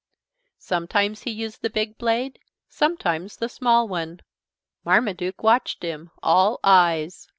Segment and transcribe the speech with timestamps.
[0.57, 4.21] Sometimes he used the big blade, sometimes the small one.
[4.83, 7.29] Marmaduke watched him, all eyes.